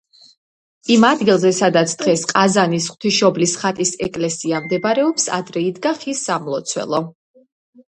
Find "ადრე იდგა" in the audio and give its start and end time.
5.39-5.95